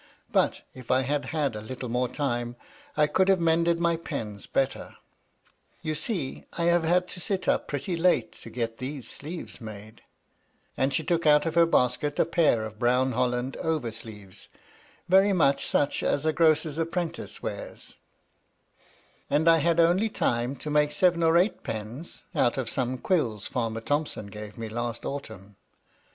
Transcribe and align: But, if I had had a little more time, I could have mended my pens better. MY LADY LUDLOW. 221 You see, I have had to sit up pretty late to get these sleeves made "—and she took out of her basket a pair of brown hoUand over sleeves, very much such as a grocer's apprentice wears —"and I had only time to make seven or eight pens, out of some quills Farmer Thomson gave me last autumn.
But, 0.31 0.63
if 0.73 0.89
I 0.89 1.03
had 1.03 1.25
had 1.25 1.55
a 1.55 1.61
little 1.61 1.87
more 1.87 2.07
time, 2.07 2.55
I 2.97 3.05
could 3.05 3.27
have 3.29 3.39
mended 3.39 3.79
my 3.79 3.97
pens 3.97 4.47
better. 4.47 4.79
MY 4.79 4.83
LADY 4.83 4.89
LUDLOW. 4.89 5.93
221 5.93 5.93
You 5.93 5.95
see, 5.95 6.45
I 6.57 6.63
have 6.73 6.83
had 6.83 7.07
to 7.09 7.19
sit 7.19 7.47
up 7.47 7.67
pretty 7.67 7.95
late 7.95 8.31
to 8.31 8.49
get 8.49 8.79
these 8.79 9.07
sleeves 9.07 9.61
made 9.61 10.01
"—and 10.75 10.91
she 10.91 11.03
took 11.03 11.27
out 11.27 11.45
of 11.45 11.53
her 11.53 11.67
basket 11.67 12.17
a 12.17 12.25
pair 12.25 12.65
of 12.65 12.79
brown 12.79 13.13
hoUand 13.13 13.55
over 13.57 13.91
sleeves, 13.91 14.49
very 15.07 15.33
much 15.33 15.67
such 15.67 16.01
as 16.01 16.25
a 16.25 16.33
grocer's 16.33 16.79
apprentice 16.79 17.43
wears 17.43 17.97
—"and 19.29 19.47
I 19.47 19.59
had 19.59 19.79
only 19.79 20.09
time 20.09 20.55
to 20.55 20.71
make 20.71 20.93
seven 20.93 21.21
or 21.21 21.37
eight 21.37 21.61
pens, 21.61 22.23
out 22.33 22.57
of 22.57 22.71
some 22.71 22.97
quills 22.97 23.45
Farmer 23.45 23.81
Thomson 23.81 24.31
gave 24.31 24.57
me 24.57 24.67
last 24.67 25.05
autumn. 25.05 25.57